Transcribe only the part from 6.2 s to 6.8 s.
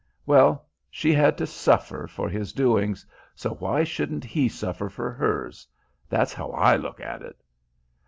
how I